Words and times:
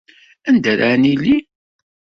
Anda 0.49 0.69
ara 0.73 0.89
nili? 1.03 1.35